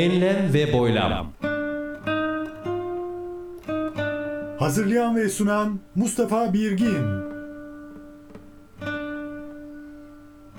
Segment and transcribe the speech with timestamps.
[0.00, 1.32] Enlem ve boylam.
[4.58, 6.96] Hazırlayan ve sunan Mustafa Birgin.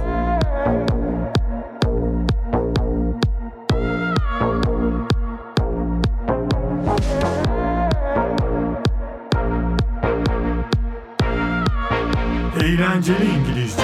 [12.91, 13.81] Eğlenceli İngilizce.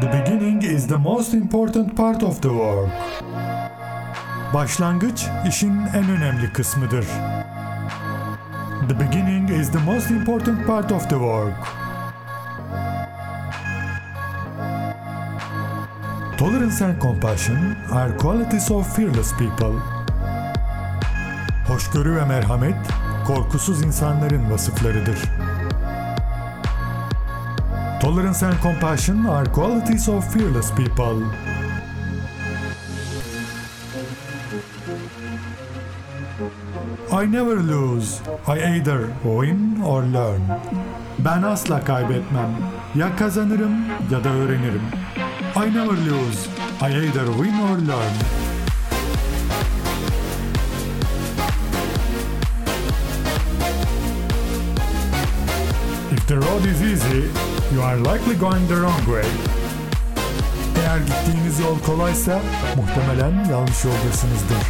[0.00, 2.90] The beginning is the most important part of the work.
[4.54, 7.06] Başlangıç işin en önemli kısmıdır.
[8.88, 11.81] The beginning is the most important part of the work.
[16.42, 19.78] Tolerance and compassion are qualities of fearless people.
[21.68, 22.74] Hoşgörü ve merhamet
[23.26, 25.18] korkusuz insanların vasıflarıdır.
[28.00, 31.24] Tolerance and compassion are qualities of fearless people.
[37.22, 38.22] I never lose.
[38.48, 40.40] I either win or learn.
[41.18, 42.50] Ben asla kaybetmem.
[42.94, 43.72] Ya kazanırım
[44.10, 44.82] ya da öğrenirim.
[45.54, 46.48] I never lose.
[46.80, 48.14] I either win or learn.
[56.10, 57.30] If the road is easy,
[57.74, 59.28] you are likely going the wrong way.
[60.76, 62.40] Eğer gittiğiniz yol kolaysa
[62.76, 64.62] muhtemelen yanlış yoldasınızdır.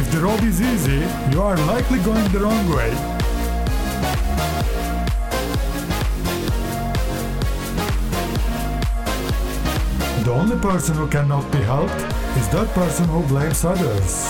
[0.00, 1.00] If the road is easy,
[1.32, 2.90] you are likely going the wrong way.
[10.42, 12.02] Only person who cannot be helped
[12.36, 14.26] is that person who blames others.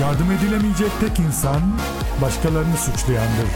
[0.00, 1.60] Yardım edilemeyecek tek insan
[2.22, 3.48] başkalarını suçlayandır.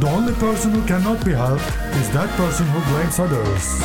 [0.00, 1.68] The only person who cannot be helped
[2.00, 3.82] is that person who blames others.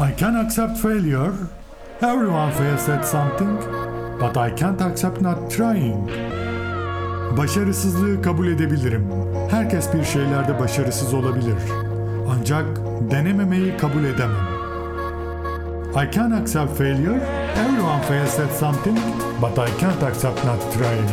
[0.00, 1.32] I can accept failure.
[2.02, 3.60] Everyone fails at something,
[4.20, 6.10] but I can't accept not trying.
[7.36, 9.06] Başarısızlığı kabul edebilirim.
[9.50, 11.91] Herkes bir şeylerde başarısız olabilir.
[12.42, 12.66] Ancak
[13.10, 14.46] denememeyi kabul edemem.
[15.94, 17.20] I can accept failure.
[17.56, 18.98] Everyone fails at something,
[19.40, 21.06] but I can't accept not trying.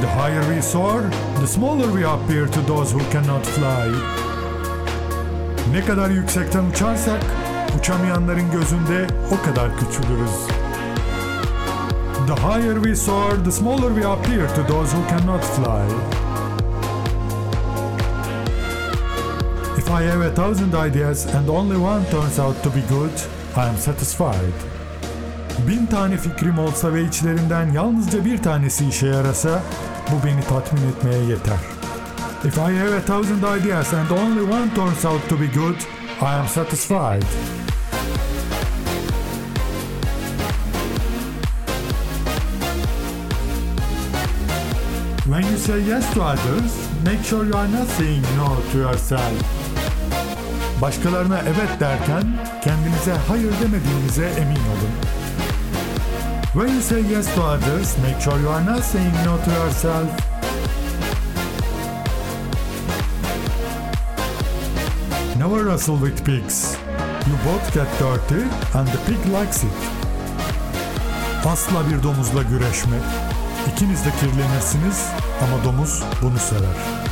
[0.00, 1.00] The higher we soar,
[1.40, 3.88] the smaller we appear to those who cannot fly.
[5.72, 7.24] Ne kadar yüksekten uçarsak,
[7.78, 10.46] uçamayanların gözünde o kadar küçülürüz.
[12.26, 16.18] The higher we soar, the smaller we appear to those who cannot fly.
[19.88, 23.10] If I have a thousand ideas and only one turns out to be good,
[23.56, 24.52] I am satisfied.
[25.66, 29.62] Bin tane fikrim olsa ve içlerinden yalnızca bir tanesi işe yarasa,
[30.10, 31.58] bu beni tatmin etmeye yeter.
[32.44, 35.76] If I have a thousand ideas and only one turns out to be good,
[36.20, 37.24] I am satisfied.
[45.24, 49.57] When you say yes to others, make sure you are not saying no to yourself.
[50.82, 52.24] Başkalarına evet derken
[52.64, 54.94] kendinize hayır demediğinize emin olun.
[56.52, 60.08] When you say yes to others, make sure you are not saying no to yourself.
[65.38, 66.76] Never wrestle with pigs.
[67.26, 68.42] You both get dirty
[68.74, 69.70] and the pig likes it.
[71.46, 72.96] Asla bir domuzla güreşme.
[73.72, 75.06] İkiniz de kirlenirsiniz
[75.42, 77.07] ama domuz bunu sever.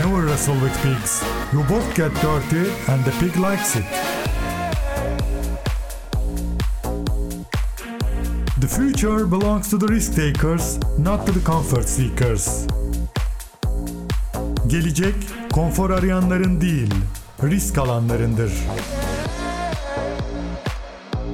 [0.00, 1.22] Never wrestle with pigs.
[1.52, 3.84] You both get dirty and the pig likes it.
[8.58, 12.66] The future belongs to the risk takers, not to the comfort seekers.
[14.66, 15.14] Gelecek,
[15.52, 16.94] konfor arayanların değil,
[17.42, 18.52] risk alanlarındır.